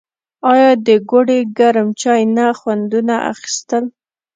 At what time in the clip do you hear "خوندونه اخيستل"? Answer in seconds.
2.59-3.83